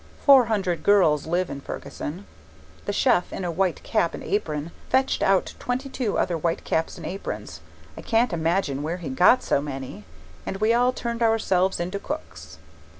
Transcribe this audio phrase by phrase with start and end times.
[0.25, 2.25] Four hundred girls live in Fergussen.
[2.85, 6.97] The chef, in a white cap and apron, fetched out twenty two other white caps
[6.97, 7.59] and aprons
[7.95, 10.03] I can't imagine where he got so many
[10.43, 12.57] and we all turned ourselves into cooks.